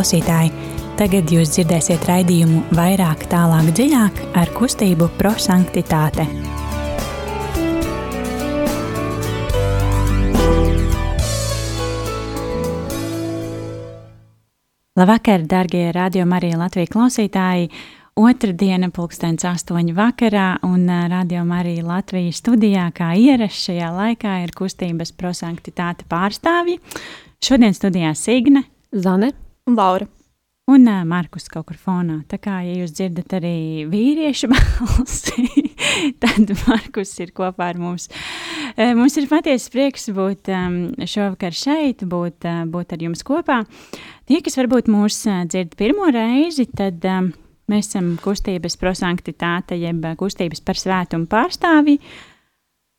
[0.00, 0.48] klausītāji!
[0.96, 6.24] Tagad jūs dzirdēsiet raidījumu vairāk, tālāk, dziļāk ar kustību prosanktitāte.
[14.96, 17.68] Labvakar, darbie radio Marija Latvijas klausītāji!
[18.20, 25.12] Otradiena, pulkstenis astoņi vakarā, un Radio Marija Latvijas studijā, kā ierasts šajā laikā, ir kustības
[25.12, 26.80] prosanktitāte pārstāvji.
[27.44, 28.64] Šodien studijā Signe,
[28.96, 29.32] Zane
[29.70, 30.08] un Laura.
[30.70, 32.20] Un uh, Markus kaut kur fonā.
[32.30, 35.48] Tā kā, ja jūs dzirdat arī vīriešu balsi,
[36.22, 38.06] tad Markus ir kopā ar mums.
[38.76, 43.64] Uh, mums ir patiesi prieks būt um, šovakar šeit, būt, uh, būt ar jums kopā.
[44.30, 47.32] Tie, kas varbūt mūs uh, dzird pirmo reizi, tad um,
[47.70, 52.00] Mēs esam kustības prosanktitāte, jeb kustības par svētumu pārstāvji.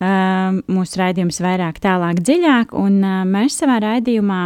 [0.01, 4.39] Uh, mūsu raidījums vairāk, tālāk, dziļāk, un uh, mēs savā raidījumā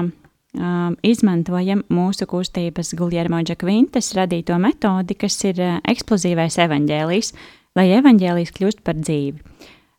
[0.56, 7.34] uh, izmantojam mūsu kustības Guljermo Džakvintas radīto metodi, kas ir uh, eksplozīvais evaņģēlijs,
[7.78, 9.44] lai evaņģēlijs kļūst par dzīvi.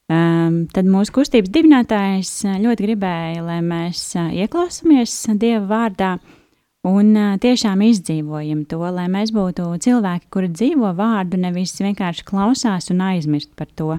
[0.06, 6.36] Um, tad mūsu kustības dibinātājs ļoti gribēja, lai mēs uh, ieklausāmies Dieva vārdā, uh,
[6.86, 13.02] Un tiešām izdzīvojam to, lai mēs būtu cilvēki, kuri dzīvo vārdu, nevis vienkārši klausās un
[13.08, 13.96] aizmirst par to.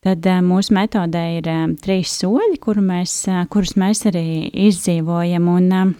[0.00, 1.48] Tad mūsu metodē ir
[1.84, 3.18] trīs soļi, kur mēs,
[3.52, 5.50] kurus mēs arī izdzīvojam.
[5.52, 5.94] Un,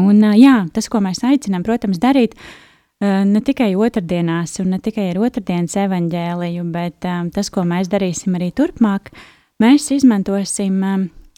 [0.00, 2.38] un, jā, tas, ko mēs aicinām, protams, darīt
[3.02, 8.48] ne tikai otrdienās, un ne tikai ar otrdienas evaņģēliju, bet tas, ko mēs darīsim arī
[8.56, 9.12] turpmāk,
[9.60, 10.80] mēs izmantosim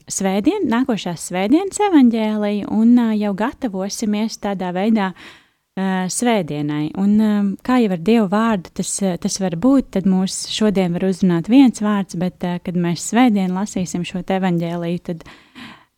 [0.06, 5.32] svētdien, nākošās svētdienas evaņģēliju un jau gatavosimies tādā veidā uh,
[5.74, 6.92] svētdienai.
[7.00, 10.94] Un um, kā jau ar Dievu vārdu tas, uh, tas var būt, tad mūs šodien
[10.94, 15.24] var uzrunāt viens vārds, bet kad mēs svētdien lasīsim šo evaņģēliju, tad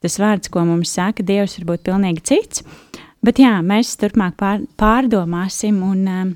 [0.04, 2.64] tas vārds, ko mums saka Dievs, var būt pilnīgi cits.
[3.24, 6.30] Bet jā, mēs turpmāk pār, pārdomāsim un uh,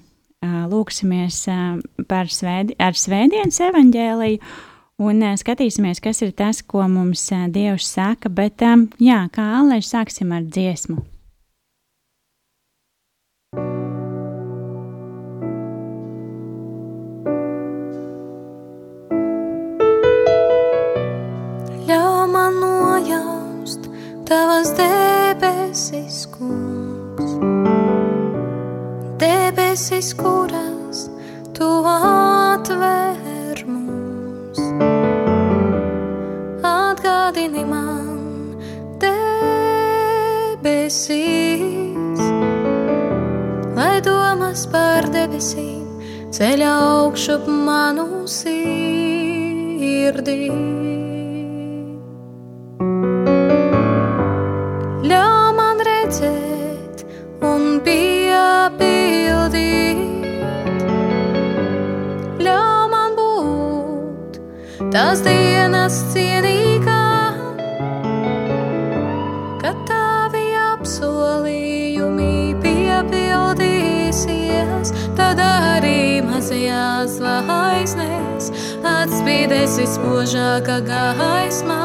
[0.69, 1.78] lūksimies uh,
[2.28, 4.69] svēdi, ar svētdienas evaņģēliju
[5.00, 8.28] Un uh, skatīsimies, kas ir tas, ko mums uh, Dievs saka.
[8.28, 11.00] Bet, um, jā, kā Alēž, sāksim ar dziesmu.
[29.70, 31.06] Debesis, kuras
[31.54, 33.66] tu atvēri
[36.66, 38.58] atgādini man
[38.98, 39.70] debesīs,
[43.78, 45.87] lai domas par debesīm
[46.34, 48.91] ceļā augšu manu sirdī.
[64.90, 66.70] Tās dienas cienīgās.
[75.20, 78.48] tad arī mazajās zvaigznēs
[78.90, 81.80] atspīdēs vispožākā gaismā.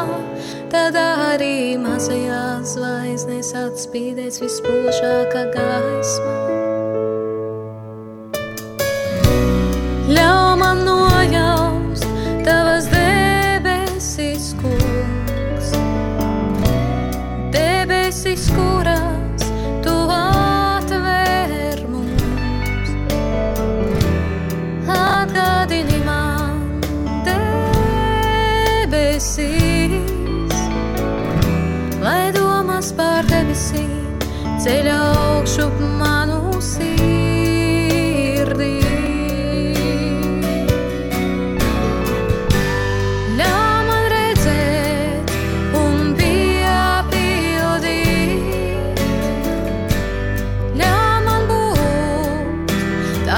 [0.74, 6.75] Tad arī mazajās zvaigznēs atspīdēs vispožākā gaismā.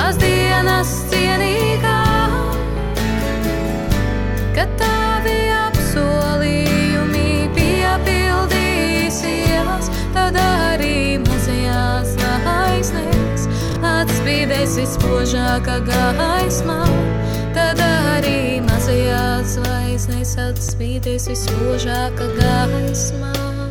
[0.07, 1.95] Tās dienas cienīgā,
[4.55, 10.46] kad tavi apsolījumi piepildīsies, tad
[14.87, 16.79] vispožākā gaismā,
[17.55, 23.66] tad arī mazajās zvaigznēs atspīdēs vispožākā gaismā.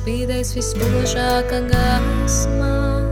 [0.00, 3.09] Atspīdēs vispožākā gaismā.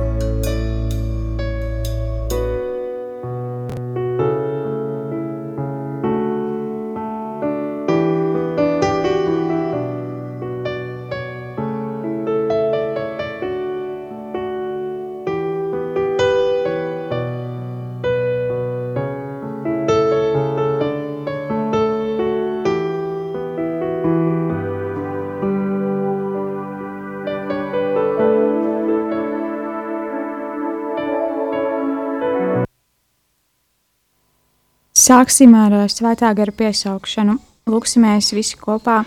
[35.08, 37.38] Sāksim ar svētā gara piesaukšanu.
[37.72, 38.98] Lūksimies visi kopā,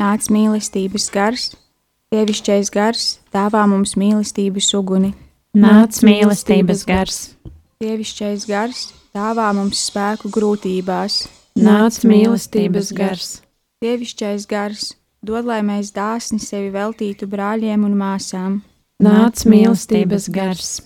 [0.00, 1.44] nāc mīlestības gars,
[2.08, 3.02] dievišķais gars,
[3.36, 5.12] dāvā mums mīlestības uguni.
[5.52, 7.20] Nāc mīlestības gars,
[7.84, 8.80] Dievišķais gars,
[9.12, 11.26] dāvā mums spēku grūtībās.
[11.60, 13.30] Nāc mīlestības gars,
[13.84, 18.60] Dievišķais gars, dod, lai mēs dāsni sevi veltītu brāļiem un māsām.
[19.04, 20.78] nāc mīlestības gars.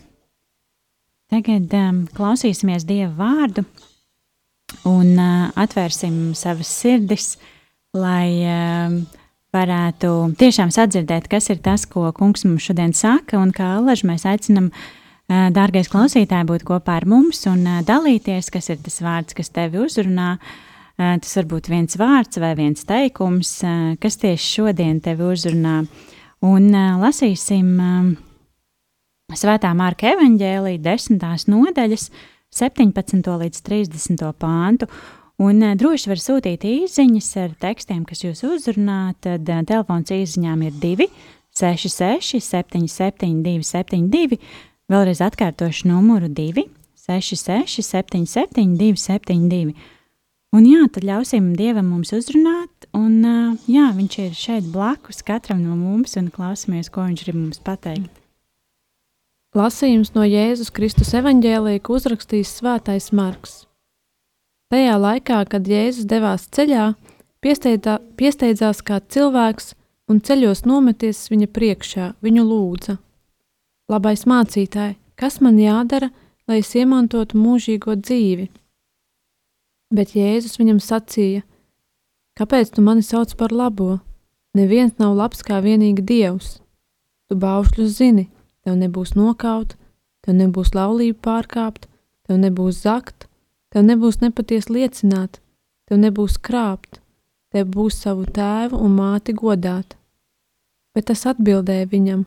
[1.31, 3.63] Tagad um, klausīsimies Dieva vārdu
[4.87, 7.37] un uh, atvērsim savas sirdis,
[7.97, 9.01] lai um,
[9.55, 14.27] varētu tiešām sadzirdēt, kas ir tas, ko kungs mums šodien saka, un kā alaži mēs
[14.29, 19.37] aicinam, uh, dārgais klausītāji, būt kopā ar mums un uh, dalīties, kas ir tas vārds,
[19.39, 20.37] kas tevi uzrunā.
[20.97, 25.83] Uh, tas var būt viens vārds vai viens teikums, uh, kas tieši šodien tevi uzrunā.
[26.47, 28.15] Un uh, lasīsim uh,
[29.35, 32.11] Svētā Marka evanģēlīja desmitās nodaļas,
[32.57, 33.21] 17.
[33.43, 34.23] līdz 30.
[34.41, 34.89] pāntu.
[35.37, 39.13] Un uh, droši var sūtīt īsiņas ar tekstiem, kas jūs uzrunā.
[39.21, 41.11] Tad uh, telefons īsiņām ir 2,
[41.57, 44.41] 66, 77, 272.
[44.89, 46.65] Vēlreiz atkārtošu numuru 2,
[47.07, 49.77] 66, 77, 272.
[50.57, 55.61] Un jā, tad ļausim Dievam mums uzrunāt, un uh, jā, Viņš ir šeit blakus katram
[55.61, 58.26] no mums un klausāmies, ko Viņš grib mums pateikt.
[59.57, 63.63] Lasījums no Jēzus Kristus evaņģēlīja, ko uzrakstījis Svētais Marks.
[64.69, 66.91] Tajā laikā, kad Jēzus devās ceļā,
[67.41, 69.71] piesteidā, piesteidzās kāds cilvēks
[70.13, 72.99] un ceļos nometies viņa priekšā, viņu lūdza:
[73.89, 76.11] Labais mācītāj, kas man jādara,
[76.45, 78.51] lai es iemantotu mūžīgo dzīvi?
[79.89, 81.47] Bet Jēzus viņam sacīja:
[82.37, 84.03] Kāpēc tu mani sauc par labo?
[84.53, 86.59] Neviens nav labs kā vienīgi Dievs.
[87.31, 88.29] Tu baušļus zini,
[88.67, 89.77] tev nebūs nokaut,
[90.27, 91.87] tev nebūs laulība pārkāpt,
[92.27, 93.29] tev nebūs zakt,
[93.71, 95.39] tev nebūs nepaties liecināt,
[95.87, 96.99] tev nebūs krāpt,
[97.55, 99.95] tev būs savu tēvu un māti godāt.
[100.97, 102.27] Bet tas atbildēja viņam: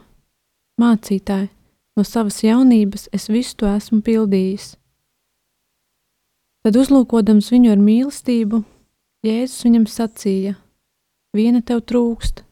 [0.80, 1.50] Mācītāji,
[2.00, 4.78] no savas jaunības es visu to esmu pildījis.
[6.64, 8.64] Tad, uzlūkodams viņu ar mīlestību,
[9.28, 10.56] Jēzus viņam sacīja:
[11.36, 12.46] Viena tev trūkst,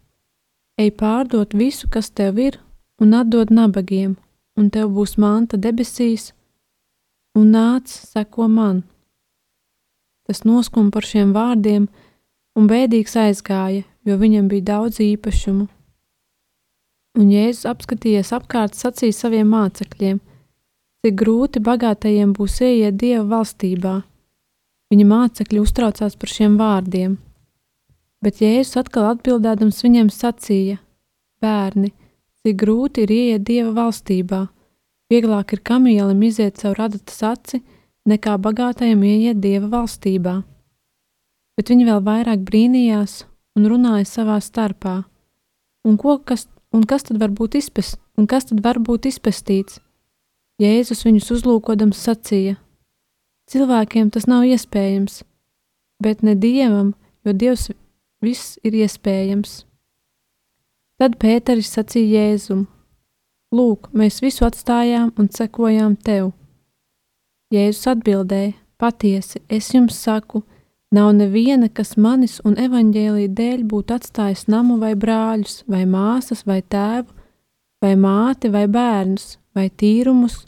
[0.76, 2.60] ej pārdot visu, kas tev ir,
[3.02, 4.16] un atdod nabagiem,
[4.58, 6.32] un tev būs manta debesīs,
[7.38, 8.82] un nāc, seko man.
[10.26, 11.88] Tas noskuma par šiem vārdiem,
[12.58, 15.68] un bēdīgs aizgāja, jo viņam bija daudz īpašumu.
[17.18, 20.20] Un Jēzus apskatījies apkārt, sacīja saviem mācekļiem,
[21.02, 24.02] cik grūti bagātajiem būs ieiet Dieva valstībā.
[24.92, 27.18] Viņa mācekļi uztraucās par šiem vārdiem,
[28.24, 30.78] bet Jēzus atkal atbildēdams viņiem sacīja:
[31.42, 31.94] Bērni,
[32.48, 34.46] cik grūti ir ieiet Dieva valstībā.
[35.12, 37.60] Vieglāk ir kamielim iziet caur radatas aci,
[38.08, 40.44] nekā bagātajam ieiet Dieva valstībā.
[41.58, 43.26] Bet viņi vēl vairāk brīnījās
[43.58, 45.02] un runāja savā starpā.
[45.84, 49.82] Un, ko, kas, un kas tad var būt izpest, un kas tad var būt izpestīts?
[50.62, 52.56] Jēzus viņus uzlūkodams sacīja:
[53.52, 55.22] Cilvēkiem tas nav iespējams,
[56.00, 56.96] bet ne Dievam,
[57.28, 57.70] jo Dievs
[58.24, 59.67] viss ir iespējams.
[60.98, 62.64] Tad Pēteris sacīja Jēzum:
[63.54, 66.32] Lūk, mēs visu atstājām un sekojām tev.
[67.54, 70.42] Jēzus atbildēja: Patiesi, es jums saku,
[70.90, 76.64] nav neviena, kas manis un evaņģēlīja dēļ būtu atstājis namu vai brāļus, vai māsas, vai
[76.66, 77.14] tēvu,
[77.86, 80.40] vai māti, vai bērnus, vai tīrumus,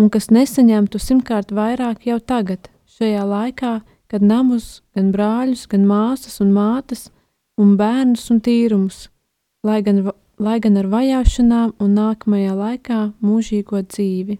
[0.00, 3.74] un kas nesaņemtu simtkārt vairāk jau tagad, šajā laikā,
[4.08, 7.10] kad namus, gan brāļus, gan māsas un mātes,
[7.60, 9.06] un bērnus un tīrumus,
[9.66, 10.02] lai gan,
[10.38, 14.38] lai gan ar vajāšanām un nākamajā laikā mūžīgo dzīvi.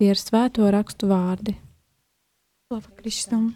[0.00, 1.56] Tie ir svēto rakstu vārdi.
[2.66, 3.52] Slava Kristum!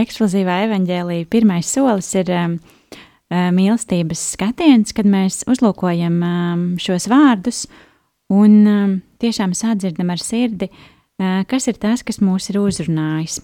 [0.00, 7.64] eksplozīvā evaņģēlīja pirmais solis ir um, uh, mīlestības skatiens, kad mēs uzlūkojam um, šos vārdus
[8.32, 10.70] un um, tiešām sadzirdam ar sirdi,
[11.20, 13.40] kas ir tas, kas mūs ir uzrunājis.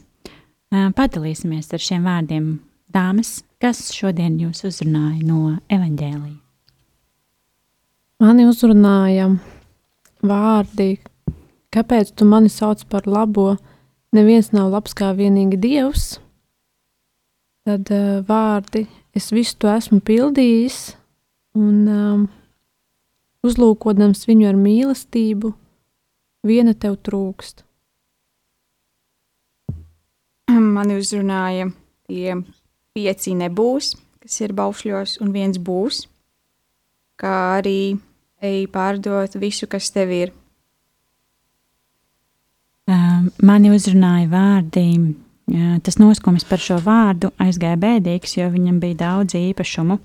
[0.97, 2.49] Padalīsimies ar šiem vārdiem.
[2.93, 6.39] Dāmas, kas šodien jūs uzrunāja no evaņģēlīja?
[8.23, 9.27] Mani uzrunāja
[10.25, 10.95] vārdi,
[11.75, 13.57] kāpēc tu mani sauc par labo,
[14.17, 16.07] neviens nav labs kā vienīgi Dievs.
[17.67, 20.95] Tad uh, vārdi, es visu to esmu pildījis,
[21.59, 22.25] un um,
[23.45, 25.53] uzlūkodams viņu ar mīlestību,
[26.47, 27.63] viena tev trūkst.
[30.77, 31.71] Mani uzrunāja
[32.07, 32.39] tie
[32.97, 36.07] pieci nebūs, kas ir baušļos, un viens būs,
[37.21, 37.97] kā arī
[38.45, 40.35] ej pārdot visu, kas tev ir.
[43.43, 44.87] Mani uzrunāja vārdi.
[45.83, 49.99] Tas noskums par šo vārdu aizgāja bēdīgs, jo viņam bija daudz īpašumu.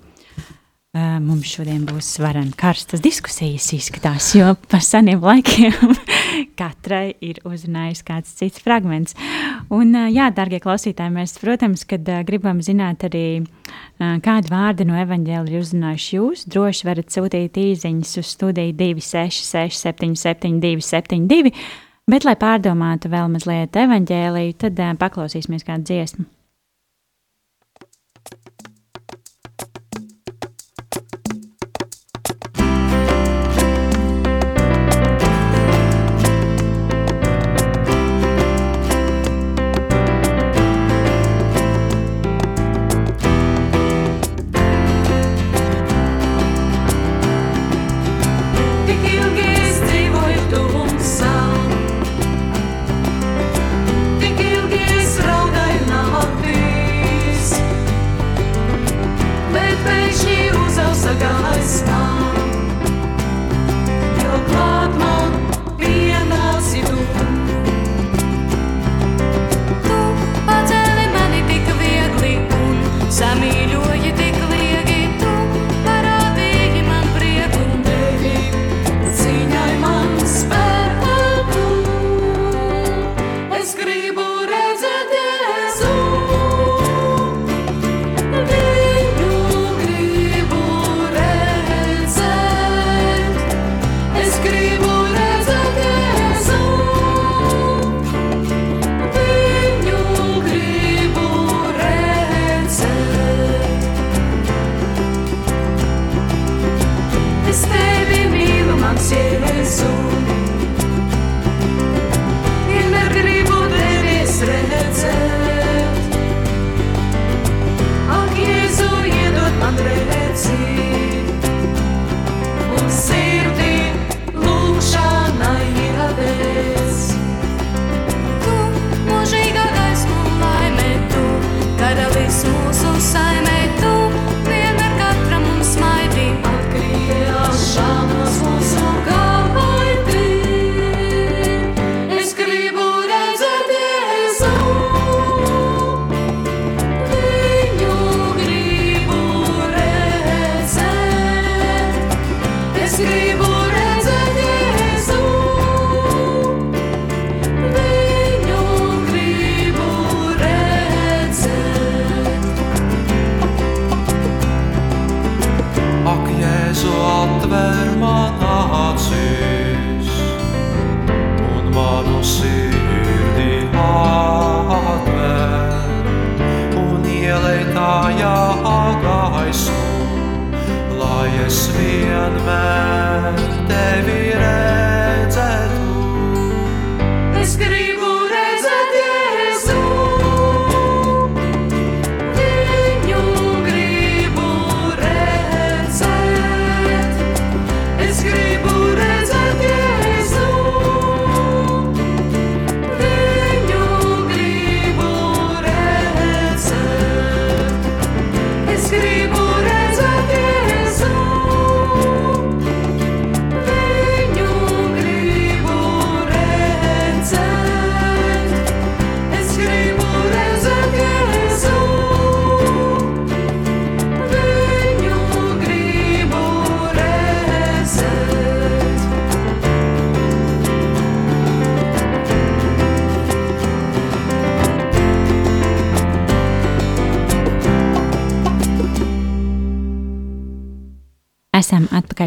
[0.92, 5.94] Mums šodien būs svarena karstas diskusijas, izskatās, jo par seniem laikiem
[6.60, 9.16] katrai ir uzrunājis kāds cits fragments.
[9.72, 13.40] Un, jā, darbie klausītāji, mēs, protams, kad gribam zināt arī,
[13.96, 20.60] kādu vārdu no evaņģēla ir uzrunājuši jūs, droši varat sūtīt īziņas uz studiju 266 77
[20.60, 21.56] 272,
[22.04, 26.28] bet, lai pārdomātu vēl mazliet evaņģēliju, tad paklausīsimies kādu dziesmu.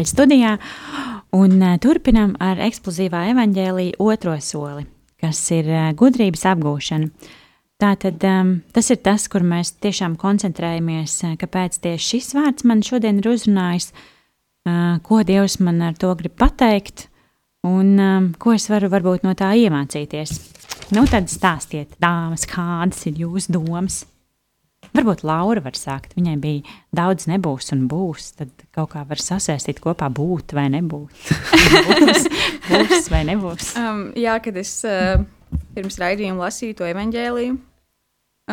[0.06, 0.58] Atpakaļ studijā
[1.34, 4.86] un uh, turpinam ar eksplozīvā evaņģēlīja otro soli,
[5.20, 7.10] kas ir uh, gudrības apgūšana.
[7.78, 12.82] Tātad um, tas ir tas, kur mēs tiešām koncentrējamies, uh, kāpēc tieši šis vārds man
[12.82, 17.08] šodien ir uzrunājis, uh, ko Dievs man ar to grib pateikt,
[17.66, 20.38] un um, ko es varu varbūt no tā iemācīties.
[20.94, 24.04] Nu, tad stāstiet, dāmas, kādas ir jūsu domas?
[24.96, 26.14] Varbūt Laura var sākt.
[26.16, 28.30] Viņai bija daudz nebūs un būs.
[28.38, 31.32] Tad kaut kā var sasaistīt kopā būt vai nebūt.
[31.90, 32.28] būs,
[32.70, 33.74] būs vai nebūs.
[33.80, 35.20] Um, jā, kad es uh,
[35.76, 37.58] pirms raidījuma lasīju to evaņģēliju,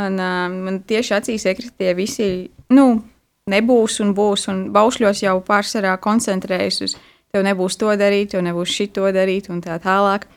[0.04, 2.30] un um, man tieši acīs iekrita tie visi,
[2.76, 2.88] nu,
[3.50, 6.96] nebūs un būs, un baušļos jau pārsvarā koncentrējas uz
[7.34, 10.28] tev nebūs to darīt, tev nebūs šito darīt un tā tālāk.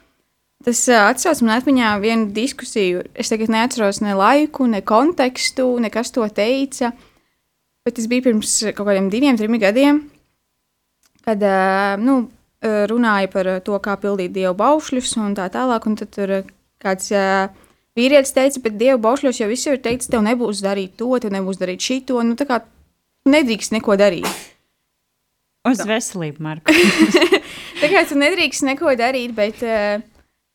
[0.67, 3.05] Tas atsauc man atmiņā vienu diskusiju.
[3.15, 6.91] Es tagad neatceros ne laiku, ne kontekstu, ne kas to teica.
[7.87, 10.01] Bet tas bija pirms kaut kādiem diviem, trim gadiem,
[11.23, 11.45] kad
[12.03, 12.17] nu,
[12.91, 15.87] runāja par to, kā pildīt dievu baušļus un tā tālāk.
[15.87, 16.35] Un tad tur
[16.83, 17.15] kāds
[17.95, 21.63] vīrietis teica, bet dievu baušļos jau viss ir teikts, tev nebūs darīt to, tev nebūs
[21.63, 22.19] darīt šito.
[22.27, 22.59] Nu, tā kā
[23.31, 24.27] nedrīkst neko darīt.
[25.67, 26.75] Uz veselību, Marko.
[27.81, 30.03] tā kā tu nedrīkst neko darīt, bet uh,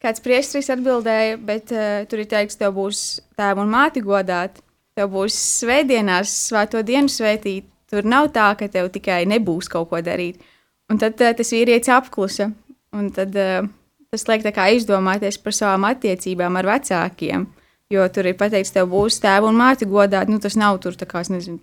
[0.02, 4.58] Kāds priesteris atbildēja, bet uh, tur ir teikts, tev būs tēvu un māti godāt,
[4.98, 7.68] tev būs svētdienās svēto dienu svētīt.
[7.92, 10.42] Tur nav tā, ka tev tikai nebūs kaut ko darīt.
[10.90, 12.50] Un tad uh, tas vīrietis apklusa.
[12.98, 13.68] Un tad uh,
[14.12, 17.46] tas liek izdomāties par savām attiecībām ar vecākiem.
[17.92, 20.32] Jo tur ir pateikts, tev būs tēvu un māti godāt.
[20.32, 21.60] Nu, tas nav tur kā, nezinu,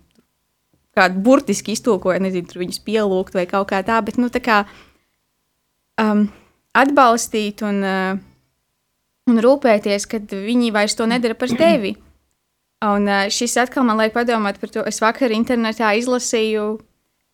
[0.95, 4.63] kādu burtiski iztulkojot, nezinu, tur viņus pielūgt vai kaut kā tā, bet, nu, tā kā
[6.01, 6.27] um,
[6.77, 8.21] atbalstīt un uh,
[9.29, 11.95] un rūpēties, ka viņi vairs to nedara par tevi.
[12.85, 14.85] Un šis atkal man liek padomāt par to.
[14.87, 16.77] Es vakar internetā izlasīju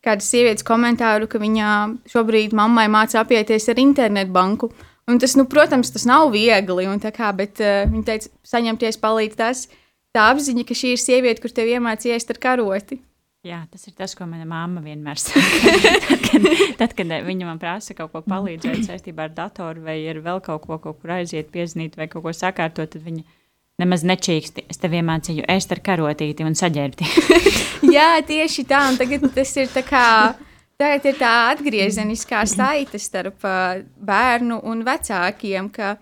[0.06, 1.70] kādu sievietes komentāru, ka viņa
[2.12, 4.72] šobrīd mammai māca apieties ar internetbanku.
[5.06, 6.88] Un tas, nu, protams, tas nav viegli.
[7.14, 9.66] Kā, bet uh, viņa teica, saņemties palīdz tas,
[10.16, 13.00] tā apziņa, ka šī ir sieviete, kur tev iemācījies ar karoti.
[13.46, 15.74] Jā, tas ir tas, ko mana mamma vienmēr saka.
[16.08, 16.46] tad, kad,
[16.80, 20.66] tad, kad viņa man prasa kaut ko palīdzēt saistībā ar datoru, vai ir vēl kaut
[20.66, 23.22] ko, kaut kur aiziet, piezīmēt, vai kaut ko sakārtot, tad viņa
[23.84, 24.66] nemaz nečīksti.
[24.72, 27.12] Es tev iemācīju ēst ar karotīti un saģērbti.
[27.96, 28.82] Jā, tieši tā.
[28.90, 30.08] Un tagad tas ir tā kā.
[30.82, 33.46] Tagad ir tā atgriezeniskā saite starp
[34.10, 35.96] bērnu un vecākiem, ka,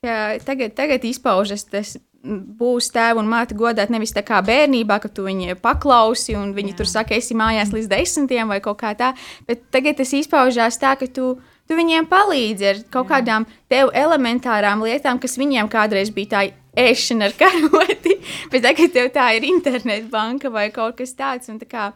[0.00, 5.08] ka tagad, tagad izpaužas tas būs tēva un māte godāt nevis tā kā bērnībā, ka
[5.08, 6.78] tu viņai paklausi un viņi Jā.
[6.80, 9.12] tur saka, esi mājās līdz desmitiem vai kaut kā tā,
[9.46, 11.36] bet tagad tas izpaužās tā, ka tu,
[11.68, 13.18] tu viņiem palīdzi ar kaut Jā.
[13.18, 16.42] kādām tev elementārām lietām, kas viņiem kādreiz bija tā
[16.78, 18.18] ēšana ar karoti,
[18.50, 21.50] bet tagad tev tā ir internetbanka vai kaut kas tāds.
[21.52, 21.92] Un tā kā,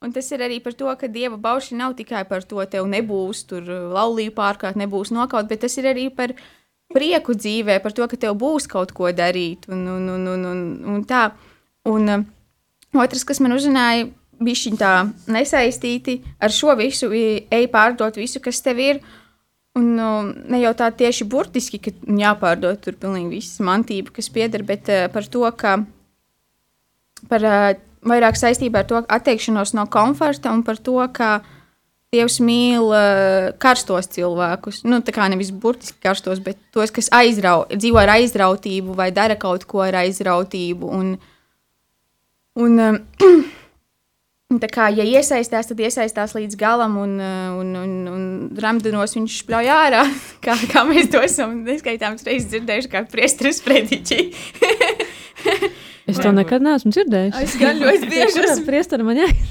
[0.00, 3.42] Un tas ir arī par to, ka dieva baušļi nav tikai par to, tev nebūs
[3.50, 6.32] tur laulība pārkārt, nebūs nokaut, bet tas ir arī par
[6.94, 9.68] prieku dzīvē, par to, ka tev būs kaut ko darīt.
[9.70, 11.28] Un, un, un, un, un, un tā.
[11.88, 12.24] Un um,
[13.00, 14.08] otrs, kas man uzrunāja,
[14.40, 14.92] bija šī tā
[15.30, 19.02] nesaistīti ar šo visu, ej pārdot visu, kas tev ir.
[19.78, 24.66] Un um, ne jau tā tieši burtiski, ka jāpārdod tur pilnīgi viss mantība, kas pieder,
[24.66, 25.76] bet uh, par to, ka
[27.30, 27.70] par uh,
[28.02, 31.56] vairāk saistībā ar to atteikšanos no komforta un par to, ka uh,
[32.10, 34.80] Dievs mīl uh, karstos cilvēkus.
[34.82, 39.36] Nu, tā kā nevis burtiski karstos, bet tos, kas aizrau, dzīvo ar aizrautību vai dara
[39.38, 40.88] kaut ko ar aizrautību.
[40.90, 41.12] Un,
[42.58, 48.24] un, uh, tā kā, ja iesaistās, tad iesaistās līdz galam, un, uh, un, un, un
[48.58, 50.00] rāmdinos viņš spļauj ārā.
[50.44, 54.18] Kā, kā mēs to esam neskaitāmas reizes dzirdējuši, kā priesteris prediķi.
[56.10, 57.38] es to nekad neesmu dzirdējis.
[57.44, 59.46] Es gan ļoti bieži esmu priesteris.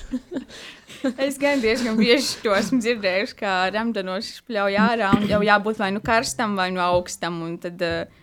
[1.25, 5.91] es gan diezgan bieži to esmu dzirdējuši, kā rāmdanos spļauj ārā un jau jābūt vai
[5.95, 7.39] nu karstam, vai nu augstam.
[7.45, 8.19] Un tad uh,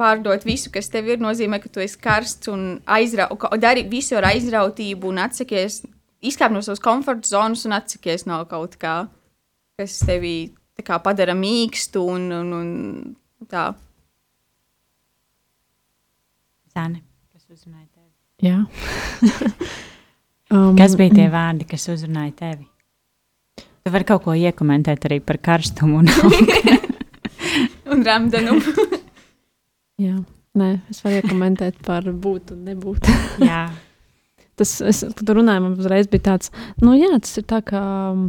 [0.00, 2.66] pārdot visu, kas tev ir, nozīmē, ka tu esi karsts un
[2.98, 3.28] aizra
[3.62, 5.82] dari visu ar aizrautību un atsakies,
[6.24, 8.98] izkāp no savas komforta zonas un atsakies no kaut kā,
[9.80, 10.36] kas tevi
[10.84, 13.70] kā, padara mīkstu un, un, un tā.
[16.76, 18.10] Zane, kas uzrunāja tevi?
[18.44, 18.64] Jā.
[20.56, 22.66] Um, kas bija tie vārdi, kas uzrunāja tevi?
[23.86, 26.08] Tu vari kaut ko iekomentēt arī par karstumu un,
[27.92, 28.74] un rāmdenumu.
[30.06, 30.16] Jā,
[30.58, 33.06] nē, es varu iekomentēt par būt un nebūt.
[33.50, 33.68] jā.
[34.56, 36.50] Tas, es, kad runājām, man uzreiz bija tāds,
[36.82, 37.82] nu jā, tas ir tā kā.
[38.12, 38.26] Um,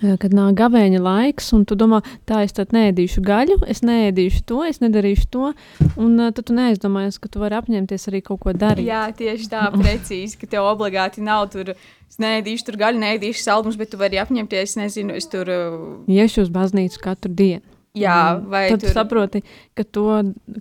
[0.00, 4.62] kad nāk gavēņa laiks, un tu domā, tā es tad neēdīšu gaļu, es neēdīšu to,
[4.68, 5.52] es nedarīšu to,
[5.96, 8.86] un uh, tad tu neaizdomājies, ka tu vari apņemties arī kaut ko darīt.
[8.88, 11.74] Jā, tieši tā, precīzi, ka tev obligāti nav tur.
[12.06, 15.48] Es neēdīšu tur gaļu, neēdīšu saldumus, bet tu vari apņemties, nezinu, es tur.
[15.50, 15.80] Uh...
[16.10, 17.64] Iešu uz baznīcu katru dienu.
[17.96, 19.40] Jā, vai tad tu tur- saproti,
[19.76, 20.04] ka to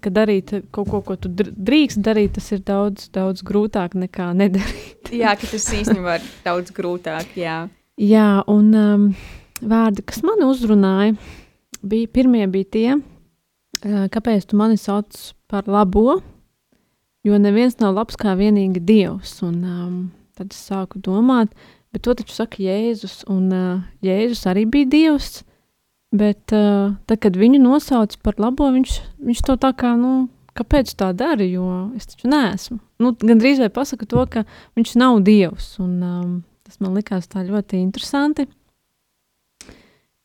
[0.02, 4.30] ka darīt kaut ko, ko tu dr- drīkst darīt, tas ir daudz, daudz grūtāk nekā
[4.39, 5.12] nedarīt.
[5.12, 7.36] Jā, ka tas īstenībā ir daudz grūtāk.
[7.36, 9.03] Jā, Jā, un um,
[9.63, 11.13] vārdi, kas man uzrunāja,
[11.79, 15.15] bija pirmie bija tie, uh, kāpēc tu mani sauc
[15.47, 16.17] par labo,
[17.23, 19.38] jo neviens nav labs kā vienīgi Dievs.
[19.47, 19.93] Un, um,
[20.36, 21.53] tad es sāku domāt,
[21.95, 25.45] bet to taču saka Jēzus, un uh, Jēzus arī bija Dievs,
[26.12, 30.25] bet uh, tad, kad viņu nosauc par labo, viņš, viņš to tā kā, nu,
[30.60, 32.81] kāpēc tā dara, jo es taču neesmu.
[32.99, 34.43] Nu, Gan drīz vai pasaka to, ka
[34.75, 38.47] viņš nav Dievs, un um, tas man likās tā ļoti interesanti.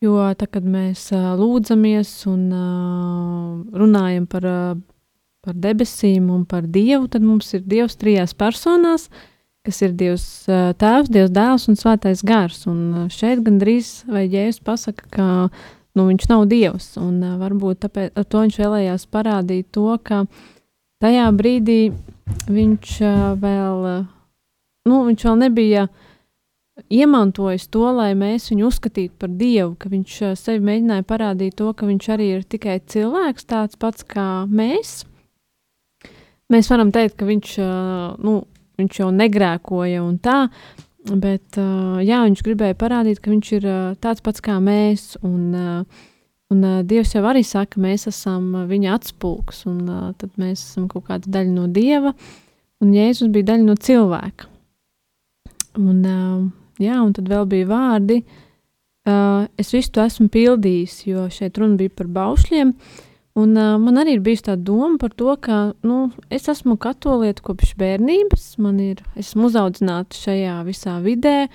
[0.01, 4.79] Jo tā, kad mēs uh, lūdzamies un uh, runājam par, uh,
[5.45, 9.11] par debesīm un par Dievu, tad mums ir Dievs trijās personās,
[9.61, 12.63] kas ir Dievs uh, Tēvs, Dievs Dēls un Svētais Gars.
[12.71, 15.27] Un uh, šeit gandrīz vai Jēzus pasaka, ka
[15.93, 16.95] nu, viņš nav Dievs.
[16.97, 20.23] Un uh, varbūt tāpēc, ar to viņš vēlējās parādīt to, ka
[21.05, 21.81] tajā brīdī
[22.49, 24.07] viņš uh, vēl, uh,
[24.89, 25.91] nu, viņš vēl nebija
[26.89, 31.71] iemantojis to, lai mēs viņu uzskatītu par dievu, ka viņš uh, sevi mēģināja parādīt to,
[31.77, 35.01] ka viņš arī ir tikai cilvēks, tāds pats kā mēs.
[36.51, 38.37] Mēs varam teikt, ka viņš, uh, nu,
[38.81, 40.45] viņš jau negrēkoja un tā,
[41.09, 43.67] bet uh, jā, viņš gribēja parādīt, ka viņš ir
[44.03, 45.15] tāds pats kā mēs.
[45.27, 45.85] Un,
[46.51, 49.83] un Dievs jau arī saka, ka mēs esam viņa atspūgs, un
[50.19, 52.15] tad mēs esam kaut kāda daļa no dieva,
[52.83, 54.51] un Jēzus bija daļa no cilvēka.
[55.79, 58.21] Un, uh, jā, un tad vēl bija vārdi,
[59.07, 62.75] uh, es visu to esmu pildījis, jo šeit runa bija par baušļiem.
[63.41, 67.43] Un, uh, man arī ir bijusi tā doma par to, ka nu, es esmu katolieta
[67.45, 71.47] kopš bērnības, ir, esmu uzaudzināta šajā visā vidē,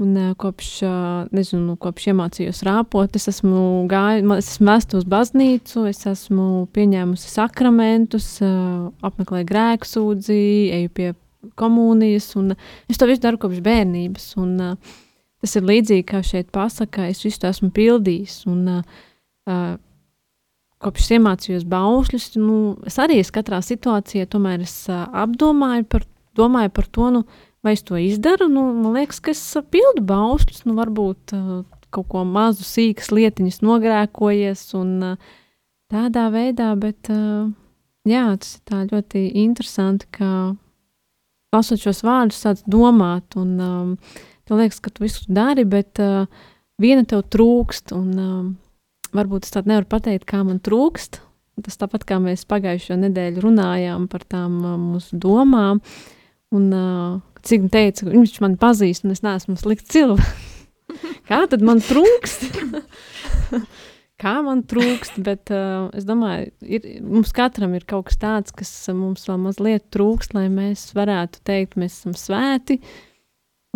[0.00, 5.06] un uh, kopš, uh, nezinu, kopš iemācījos rāpot, es esmu gājis, es esmu vēsta uz
[5.10, 10.42] baznīcu, es esmu pieņēmusi sakramentus, uh, apmeklēju grēksūdzi,
[10.78, 11.12] eju pie
[11.58, 12.54] komunijas, un
[12.88, 14.30] es to visu daru kopš bērnības.
[14.40, 14.96] Un, uh,
[15.42, 18.40] tas ir līdzīgi kā šeit pasakā, es visu to esmu pildījis.
[18.50, 19.04] Un, uh,
[19.50, 19.76] uh,
[20.82, 26.06] kopš iemācījos baušļus, nu, es arī es katrā situācijā tomēr es uh, apdomāju par,
[26.38, 27.24] domāju par to, nu,
[27.66, 28.50] vai es to izdaru.
[28.52, 31.58] Nu, man liekas, ka es uh, pildu baušļus, nu, varbūt uh,
[31.94, 35.36] kaut ko mazu, sīkas lietiņas nogrēkojies un uh,
[35.90, 37.48] tādā veidā, bet uh,
[38.08, 40.30] jā, tas ir ļoti interesanti, ka
[41.54, 43.94] lasot šos vārdus, sāc domāt, un um,
[44.48, 46.28] tev liekas, ka tu visu dari, bet uh,
[46.80, 48.50] viena tev trūkst, un um,
[49.16, 51.22] varbūt es tādu nevaru pateikt, kā man trūkst.
[51.64, 55.80] Tas tāpat kā mēs pagājušo nedēļu runājām par tām uh, mūsu domām,
[56.54, 60.46] un uh, cik man teica, ka viņš man pazīst, un es neesmu slikts cilvēks.
[61.28, 62.46] kā tad man trūkst?
[64.20, 68.72] kā man trūkst, bet uh, es domāju, ir, mums katram ir kaut kas tāds, kas
[68.90, 72.80] uh, mums vēl mazliet trūkst, lai mēs varētu teikt, mēs esam svēti.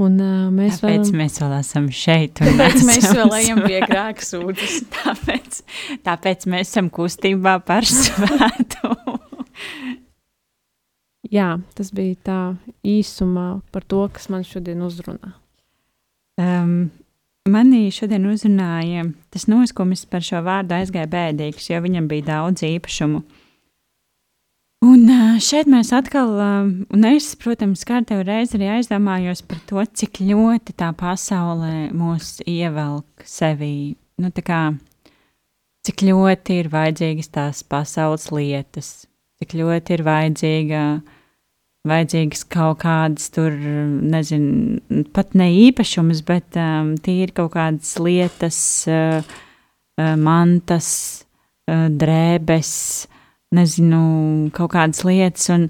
[0.00, 1.18] Un, uh, mēs Tāpēc varam...
[1.20, 2.40] mēs vēl esam šeit.
[2.40, 4.78] tāpēc mēs esam vēl ejam pie grēksūdzes.
[4.96, 5.60] Tāpēc,
[6.06, 8.96] tāpēc mēs esam kustībā par svētu.
[11.32, 12.40] Jā, tas bija tā
[12.84, 15.36] īsumā par to, kas man šodien uzrunā.
[16.40, 16.90] Um,
[17.50, 23.22] manī šodien uzrunāja tas noskums par šo vārdu aizgāja bēdīgs, jo viņam bija daudz īpašumu.
[24.82, 25.06] Un
[25.38, 26.32] šeit mēs atkal,
[26.90, 33.22] un es, protams, kārtējo reizi arī aizdomājos par to, cik ļoti tā pasaulē mūs ievelk
[33.26, 33.94] sevī.
[34.18, 34.62] Nu, tā kā,
[35.86, 38.90] cik ļoti ir vajadzīgas tās pasaules lietas,
[39.38, 40.82] cik ļoti ir vajadzīga,
[41.88, 43.54] vajadzīgas kaut kādas tur,
[44.14, 44.78] nezinu,
[45.14, 49.18] pat ne īpašumas, bet um, tīri kaut kādas lietas, uh,
[49.98, 50.90] uh, mantas,
[51.66, 52.70] uh, drēbes,
[53.58, 54.04] nezinu,
[54.54, 55.48] kaut kādas lietas.
[55.54, 55.66] Un,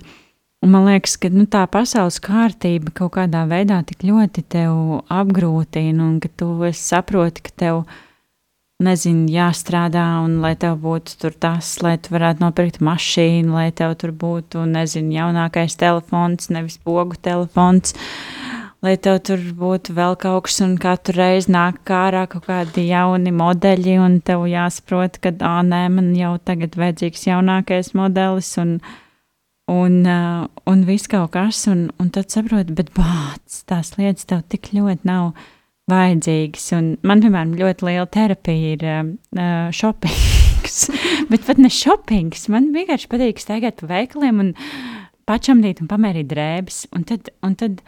[0.61, 6.11] un man liekas, ka nu, tā pasaules kārtība kaut kādā veidā tik ļoti tev apgrūtina,
[6.11, 7.85] un ka tu saproti, ka tev
[8.83, 13.97] nezinu, jāstrādā, un lai tev būtu tur tas, lai tu varētu nopirkt mašīnu, lai tev
[14.01, 17.97] tur būtu, nezinu, jaunākais telefons, nevis pogu telefons.
[18.83, 23.31] Lai tev tur būtu vēl kaut kas, un katru reizi nāk ārā kaut kādi jauni
[23.31, 28.81] modeļi, un tev jāsaprot, ka, ah, nē, man jau tagad vajadzīgs jaunākais modelis, un,
[29.71, 34.43] un, uh, un viss kaut kas, un, un tad saproti, bet bāc, tās lietas tev
[34.51, 35.31] tik ļoti nav
[35.93, 36.67] vajadzīgas.
[36.79, 40.85] Un man, piemēram, ļoti liela terapija ir uh, shoppings.
[41.31, 42.49] Bet pat ne shoppings.
[42.53, 44.55] Man vienkārši patīk staigāt pa veikaliem un
[45.29, 46.87] pačamdīt un pamērīt drēbes.
[46.97, 47.85] Un tad, un tad,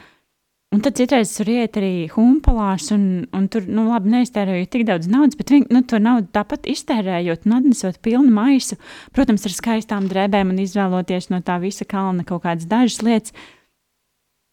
[0.75, 3.03] Un tad citreiz tur iet arī humpalās, un,
[3.37, 7.45] un tur, nu, labi, neiztērējot tik daudz naudas, bet viņi nu, to naudu tāpat iztērējot
[7.47, 8.75] un atnesot pilnu maisu,
[9.15, 13.37] protams, ar skaistām drēbēm un izvēloties no tā visa kalna kaut kādas dažas lietas.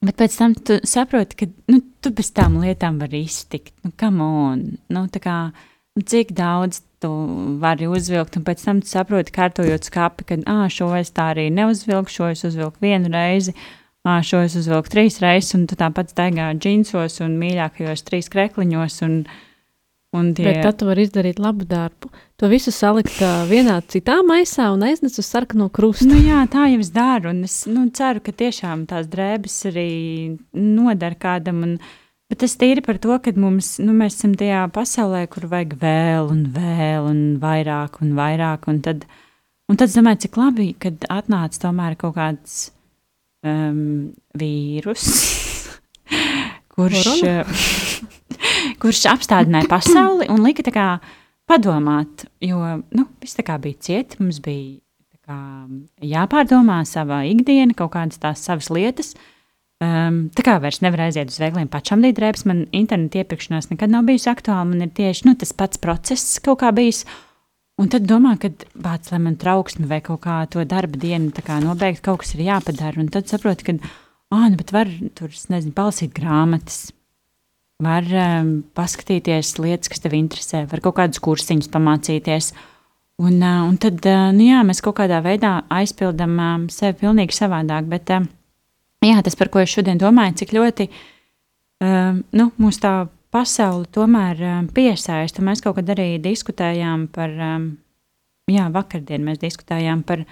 [0.01, 3.75] Bet pēc tam tu saproti, ka nu, tu bez tām lietām vari iztikt.
[3.85, 3.91] Nu,
[4.57, 5.35] nu, kā,
[5.97, 7.11] nu, cik daudz tu
[7.61, 11.51] vari uzvilkt, un pēc tam tu saproti, kārtojot skāpi, ka ah, šo es tā arī
[11.53, 13.53] neuzvilku, šo es uzvilku vienu reizi.
[13.53, 13.69] Uh,
[14.03, 19.01] ah, šo es uzvilku trīs reizes, un tu tāpat staigā džinsos un mīļākajos trīs krekliņos.
[19.05, 19.50] Un, un
[20.11, 20.43] tie...
[20.43, 22.09] Bet tad tu vari izdarīt labu darbu.
[22.41, 26.09] To visu salikt uh, vienā citā maisā un aiznest uz sarkano krustu.
[26.09, 29.89] Nu, jā, tā jau es daru, un es nu, ceru, ka tiešām tās drēbes arī
[30.51, 31.63] noder kādam.
[31.67, 31.75] Un,
[32.31, 36.29] Bet tas tīri par to, ka mums, nu, mēs esam tajā pasaulē, kur vajag vēl
[36.31, 38.69] un vēl un vairāk un vairāk.
[38.71, 39.03] Un tad,
[39.67, 42.55] un tad es domāju, cik labi, kad atnāca tomēr kaut kāds
[43.43, 45.09] um, vīrus,
[46.77, 47.11] kurš,
[48.81, 50.87] kurš apstādināja pasauli un lika kā,
[51.49, 52.61] padomāt, jo
[52.95, 54.79] nu, viss tā kā bija cieti, mums bija
[55.27, 55.37] kā,
[56.05, 59.13] jāpārdomā savā ikdiena, kaut kādas tās savas lietas.
[59.81, 64.05] Um, tā kā vairs nevar aiziet uz veikliem pašam dīdrēbs, man interneta iepirkšanās nekad nav
[64.05, 67.01] bijusi aktuāla, man ir tieši nu, tas pats process kaut kā bijis.
[67.81, 71.31] Un tad domā, ka bāc, lai man trauksme vai kaut kā to darba dienu
[71.63, 73.01] nobeigt, kaut kas ir jāpadara.
[73.01, 73.73] Un tad saproti, ka,
[74.29, 76.91] ah, nu, bet var tur, nezinu, palasīt grāmatas,
[77.81, 82.51] var um, paskatīties lietas, kas tev interesē, var kaut kādus kursiņus pamācīties.
[83.21, 87.37] Un, uh, un tad, uh, nu jā, mēs kaut kādā veidā aizpildām um, sevi pilnīgi
[87.37, 87.89] savādāk.
[87.91, 88.27] Bet, uh,
[89.05, 90.87] jā, tas, par ko es šodien domāju, cik ļoti,
[91.85, 92.95] um, nu, mūs tā
[93.33, 95.43] pasauli tomēr um, piesaista.
[95.45, 97.67] Mēs kaut kad arī diskutējām par, um,
[98.51, 100.25] jā, vakardien mēs diskutējām par,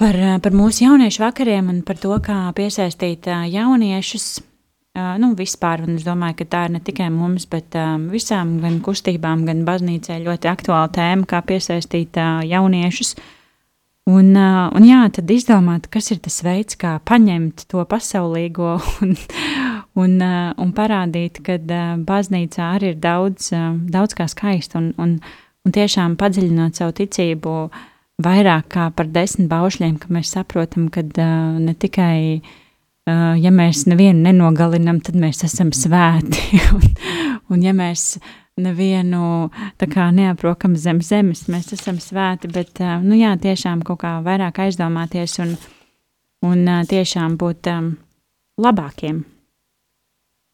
[0.00, 4.30] par, uh, par mūsu jauniešu vakariem un par to, kā piesaistīt uh, jauniešus.
[4.90, 8.56] Uh, nu, vispār, un es domāju, ka tā ir ne tikai mums, bet um, visām
[8.58, 13.12] gan kustībām, gan baznīcai ļoti aktuāla tēma, kā piesaistīt uh, jauniešus.
[14.10, 18.72] Un, uh, un jā, tad izdomāt, kas ir tas veids, kā paņemt to pasaulīgo
[19.06, 19.14] un,
[19.94, 24.90] un, uh, un parādīt, ka uh, baznīcā arī ir daudz, uh, daudz kā skaista un,
[24.98, 25.12] un,
[25.62, 27.54] un tiešām padziļināt savu ticību
[28.26, 32.42] vairāk kā par desmit baušļiem, ka mēs saprotam, ka ne tikai
[33.08, 36.60] ja mēs nevienu nenogalinam, tad mēs esam svēti.
[36.76, 36.86] un,
[37.50, 38.18] un ja mēs
[38.60, 39.48] nevienu
[39.80, 45.38] kā, neaprokam zem zemes, mēs esam svēti, bet nu, jā, tiešām kaut kā vairāk aizdomāties
[45.44, 45.56] un,
[46.44, 47.92] un tiešām būt um,
[48.60, 49.24] labākiem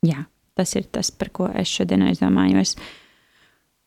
[0.06, 0.24] jā,
[0.56, 2.76] tas ir tas, par ko es šodien aizdomājos.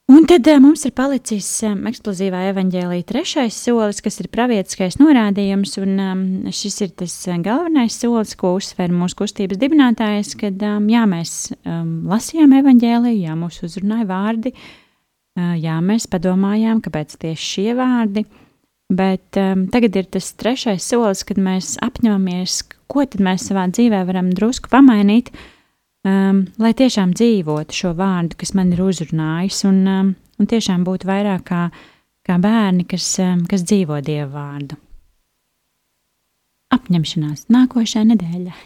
[0.09, 5.75] Un tad uh, mums ir palicis um, eksplozīvā evanģēlīja trešais solis, kas ir pravietiskais norādījums,
[5.77, 7.13] un um, šis ir tas
[7.45, 13.35] galvenais solis, ko uzsver mūsu kustības dibinātājs, kad um, jā, mēs um, lasījām evanģēliju, jā,
[13.37, 18.25] mūs uzrunāja vārdi, uh, jā, mēs padomājām, kāpēc tieši šie vārdi,
[18.89, 24.01] bet um, tagad ir tas trešais solis, kad mēs apņemamies, ko tad mēs savā dzīvē
[24.09, 25.45] varam drusku pamainīt, uh,
[26.07, 31.09] um, lai tiešām dzīvotu šo vārdu, kas man ir uzrunājis, un, um, un tiešām būtu
[31.09, 31.63] vairāk kā,
[32.27, 34.79] kā bērni, kas, um, kas dzīvo dievu vārdu.
[36.75, 38.57] Apņemšanās nākošajai nedēļai.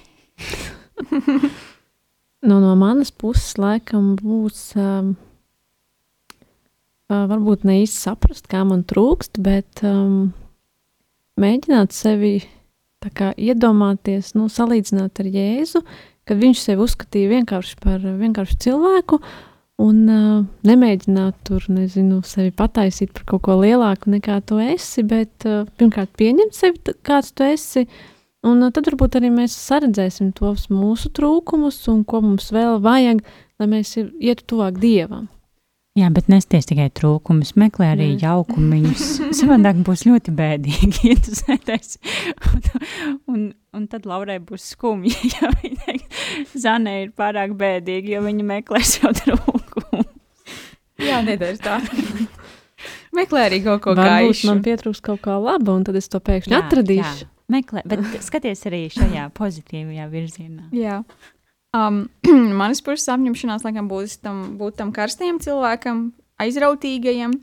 [2.50, 4.74] nu, no manas puses, laikam, būs.
[4.76, 5.14] Um,
[7.08, 10.34] uh, varbūt ne īsti saprast, kā man trūkst, bet um,
[11.40, 12.36] mēģināt sevi
[13.16, 19.20] kā, iedomāties, nu, salīdzināt ar Jēzu, uh, kad viņš sevi uzskatīja vienkārši par vienkāršu cilvēku
[19.84, 25.48] un uh, nemēģināt tur, nezinu, sevi pataisīt par kaut ko lielāku nekā tu esi, bet
[25.50, 27.88] uh, pirmkārt pieņemt sevi, kāds tu esi.
[28.46, 33.24] Un uh, tad varbūt arī mēs saredzēsim tos mūsu trūkumus un ko mums vēl vajag,
[33.60, 35.28] lai mēs ietu tuvāk Dievam.
[35.94, 38.24] Jā, bet nesties tikai trūkumus, meklē arī Nē.
[38.24, 39.10] jaukumiņus.
[39.40, 42.00] Savādāk būs ļoti bēdīgi, ja tu sēdēsi.
[42.50, 42.64] Un,
[43.30, 43.44] un,
[43.78, 46.00] un tad Laurai būs skumji, ja viņa
[46.64, 50.10] Zanē ir pārāk bēdīgi, jo viņa meklē jau trūkumus.
[51.04, 51.78] Jā, nedara tā.
[53.20, 53.94] meklē arī kaut ko.
[54.00, 57.28] Varbūt man pietrūks kaut kā laba, un tad es to pēkšņi jā, atradīšu.
[57.28, 57.30] Jā.
[57.54, 60.72] Meklē, bet skaties arī šajā pozitīvajā virzienā.
[60.74, 61.04] Jā.
[61.74, 62.06] Um,
[62.60, 66.06] manas puses apņemšanās, laikam, būs tam, būt tam karstajam cilvēkam,
[66.44, 67.34] aizrautīgajam,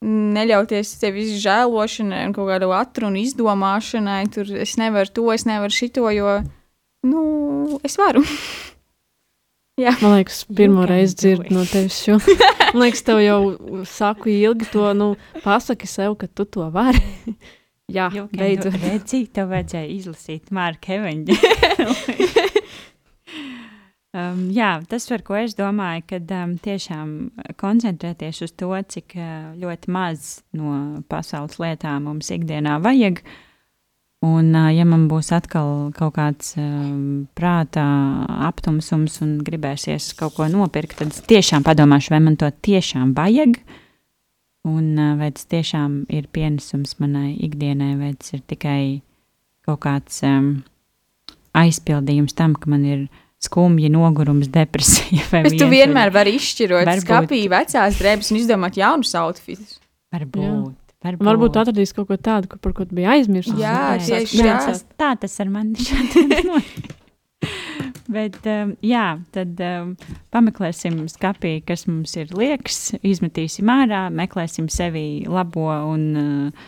[0.00, 4.22] neļauties sevi žēlošanai un kaut kādu atrunu izdomāšanai.
[4.32, 6.38] Tur es nevaru to, es nevaru šito, jo,
[7.04, 7.22] nu,
[7.84, 8.24] es varu.
[9.80, 9.94] Jā.
[10.02, 12.18] Man liekas, pirmo reizi dzirdu no tevis šo.
[12.74, 13.38] Man liekas, tev jau
[13.88, 17.00] saku ilgi to, nu, pasaki sev, ka tu to vari.
[17.96, 18.76] Jā, beidzot.
[18.78, 22.59] Redzi, tev vajadzēja izlasīt Mārka Eveņģi.
[24.10, 27.10] Um, jā, tas, par ko es domāju, kad um, tiešām
[27.60, 33.22] koncentrēties uz to, cik uh, ļoti maz no pasaules lietām mums ikdienā vajag.
[34.26, 37.86] Un, uh, ja man būs atkal kaut kāds um, prātā
[38.48, 43.62] aptumsums un gribēsies kaut ko nopirkt, tad es tiešām padomāšu, vai man to tiešām vajag.
[44.66, 48.82] Un uh, vai tas tiešām ir pienesums manai ikdienai, vai tas ir tikai
[49.62, 50.56] kaut kāds um,
[51.54, 53.06] aizpildījums tam, ka man ir
[53.40, 55.24] skumji, nogurums, depresija.
[55.32, 57.06] Bet tu vienmēr vari izšķirot varbūt.
[57.06, 59.78] skapī vecās drēbes un izdomāt jaunus outfitus.
[60.14, 60.44] Varbūt.
[60.44, 60.58] Jā.
[61.00, 63.56] Varbūt, varbūt atradīs kaut ko tādu, par ko biji aizmirsis.
[63.56, 64.74] Jā, tieši tā.
[65.00, 66.26] Tā tas ar mani šādi
[68.10, 69.94] Bet, um, jā, tad um,
[70.34, 76.66] pameklēsim skapī, kas mums ir liekas, izmetīsim ārā, meklēsim sevi labo un uh,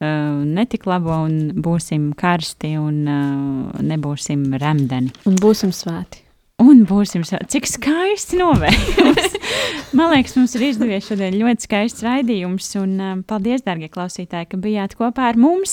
[0.00, 5.10] netik labo, un būsim karsti un uh, nebūsim remdeni.
[5.26, 6.22] Un būsim svēti.
[6.62, 7.48] Un būsim svēti.
[7.54, 9.32] Cik skaisti novērtējums!
[9.98, 14.56] Man liekas, mums ir izdevies šodien ļoti skaists raidījums, un um, paldies, darbie klausītāji, ka
[14.60, 15.72] bijāt kopā ar mums.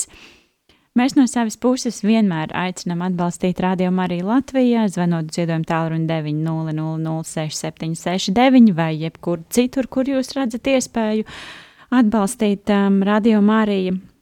[0.96, 8.96] Mēs no savas puses vienmēr aicinām atbalstīt Radio Mariju Latvijā, zvanot ziedojumu tālruni 900-6769 vai
[9.02, 11.28] jebkur citur, kur jūs redzat iespēju
[12.00, 14.14] atbalstīt um, Radio Mariju.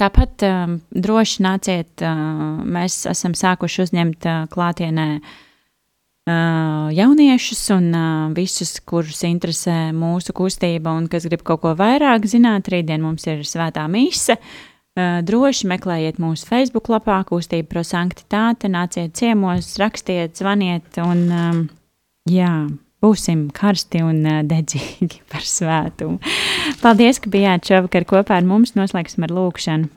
[0.00, 8.32] Tāpat um, droši nāciet, uh, mēs esam sākuši uzņemt uh, klātienē uh, jauniešus un uh,
[8.36, 12.72] visus, kurus interesē mūsu kustība un kas grib kaut ko vairāk zināt.
[12.72, 14.38] Rītdien mums ir svētā mise.
[14.96, 21.66] Uh, droši meklējiet mūsu Facebook lapā, kustība prosanktitāte, nāciet ciemos, rakstiet, zvaniet un um,
[22.28, 22.54] jā
[23.00, 26.20] būsim karsti un dedzīgi par svētumu.
[26.82, 28.76] Paldies, ka bijāt šovakar kopā ar mums.
[28.78, 29.90] Noslēgsim ar lūkšanu.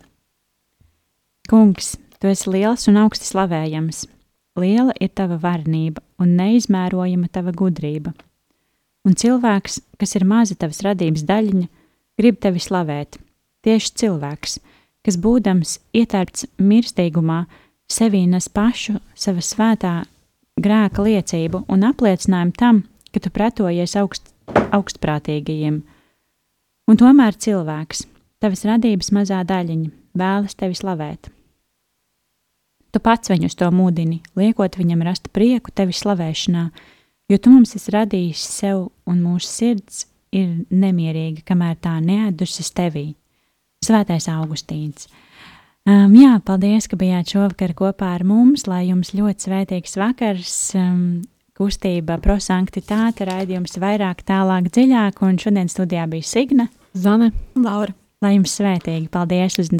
[1.51, 4.05] Kungs, tu esi liels un augsti slavējams.
[4.59, 8.13] Liela ir tava varenība un neizmērojama tava gudrība.
[9.03, 11.67] Un cilvēks, kas ir maza tavas radības daļiņa,
[12.21, 13.17] grib tevi slavēt.
[13.65, 14.55] Tieši cilvēks,
[15.03, 17.41] kas būdams ietērpts mirstīgumā,
[17.91, 19.93] sevī nes pašu sava svētā
[20.61, 22.83] grēka liecību un apliecinājumu tam,
[23.13, 24.33] ka tu pretojies augst,
[24.73, 25.81] augstprātīgajiem.
[26.89, 28.03] Un tomēr cilvēks,
[28.43, 31.29] tavas radības mazā daļiņa, vēlas tevi slavēt.
[32.93, 36.67] Tu pats viņus to mudini, liekot viņam rast prieku tevi slavēšanā,
[37.31, 43.13] jo tu mums esi radījis sev un mūsu sirds ir nemierīga, kamēr tā neatdušas tevī.
[43.83, 45.07] Svētais Augustīns.
[45.83, 50.53] Um, jā, paldies, ka bijāt šovakar kopā ar mums, lai jums ļoti svētīgs vakars.
[50.79, 51.23] Um,
[51.57, 57.93] kustība prosanktitāte raidījums vairāk, tālāk, dziļāk, un šodien studijā bija Signa, Zane, Laura.
[58.23, 59.11] Lai jums svētīgi!
[59.11, 59.73] Paldies uz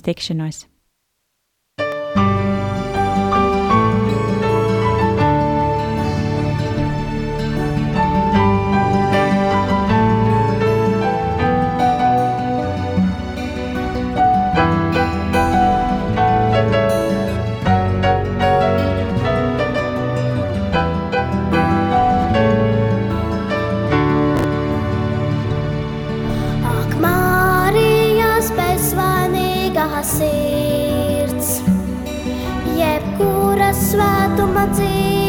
[33.98, 35.22] netikšanos!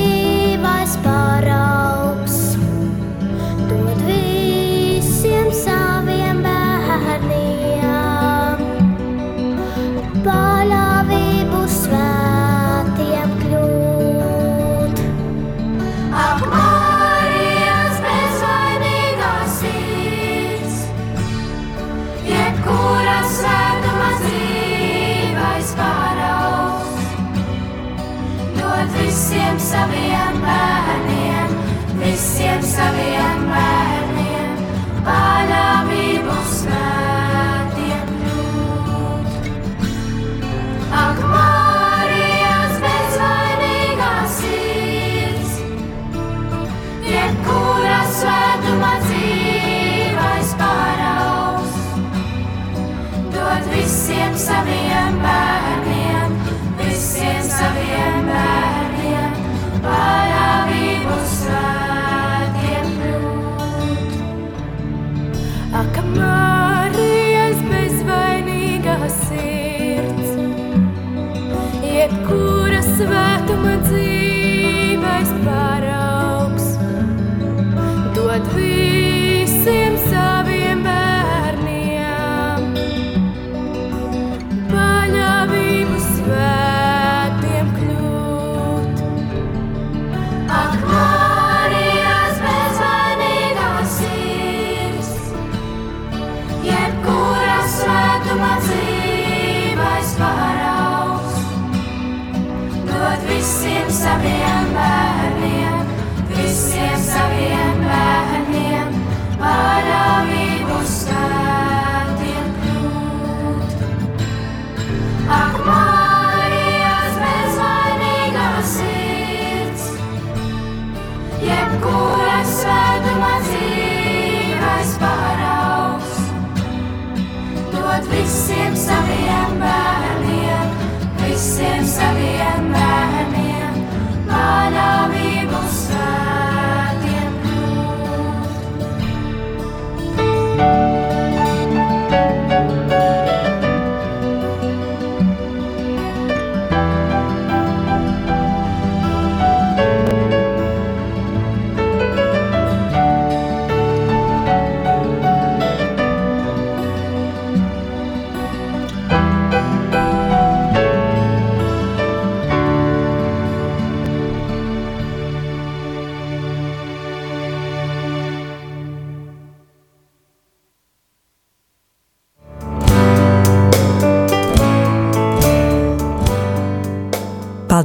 [32.74, 33.33] sabe